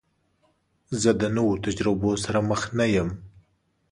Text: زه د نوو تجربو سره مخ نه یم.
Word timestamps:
زه 1.01 1.11
د 1.21 1.23
نوو 1.35 1.61
تجربو 1.65 2.11
سره 2.23 2.39
مخ 2.49 2.61
نه 2.77 2.85
یم. 2.95 3.09